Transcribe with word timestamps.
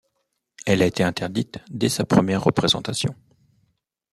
Elle 0.65 0.81
a 0.81 0.87
été 0.87 1.03
interdite 1.03 1.59
dès 1.69 1.87
sa 1.87 2.05
première 2.05 2.43
représentation. 2.43 3.13